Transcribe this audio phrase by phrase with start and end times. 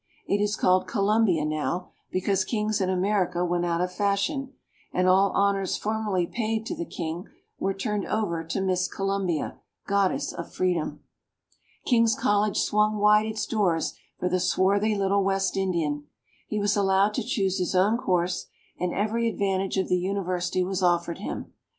[0.25, 4.53] It is called Columbia now, because kings in America went out of fashion,
[4.91, 7.27] and all honors formerly paid to the king
[7.59, 11.03] were turned over to Miss Columbia, Goddess of Freedom.
[11.85, 16.05] King's College swung wide its doors for the swarthy little West Indian.
[16.47, 18.47] He was allowed to choose his own course,
[18.79, 21.53] and every advantage of the university was offered him.